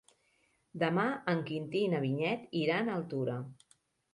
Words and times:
Demà 0.83 1.03
en 1.35 1.43
Quintí 1.49 1.83
i 1.89 1.91
na 1.93 2.01
Vinyet 2.07 2.51
iran 2.63 2.91
a 2.91 2.97
Altura. 3.03 3.37